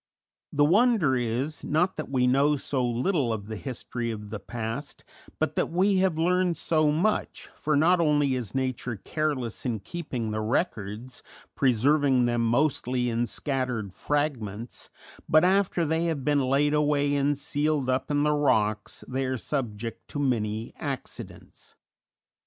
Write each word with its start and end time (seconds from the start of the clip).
The 0.51 0.65
wonder 0.65 1.15
is, 1.15 1.63
not 1.63 1.95
that 1.95 2.09
we 2.09 2.25
know 2.25 2.55
so 2.55 2.83
little 2.83 3.31
of 3.31 3.45
the 3.45 3.55
history 3.55 4.09
of 4.09 4.31
the 4.31 4.39
past, 4.39 5.03
but 5.37 5.55
that 5.55 5.69
we 5.69 5.97
have 5.97 6.17
learned 6.17 6.57
so 6.57 6.91
much, 6.91 7.51
for 7.53 7.75
not 7.75 7.99
only 7.99 8.33
is 8.33 8.55
nature 8.55 8.95
careless 8.95 9.63
in 9.63 9.79
keeping 9.81 10.31
the 10.31 10.41
records 10.41 11.21
preserving 11.53 12.25
them 12.25 12.41
mostly 12.43 13.11
in 13.11 13.27
scattered 13.27 13.93
fragments 13.93 14.89
but 15.29 15.43
after 15.43 15.85
they 15.85 16.05
have 16.05 16.25
been 16.25 16.41
laid 16.41 16.73
away 16.73 17.13
and 17.13 17.37
sealed 17.37 17.87
up 17.87 18.09
in 18.09 18.23
the 18.23 18.33
rocks 18.33 19.03
they 19.07 19.25
are 19.25 19.37
subject 19.37 20.07
to 20.07 20.17
many 20.19 20.73
accidents. 20.79 21.75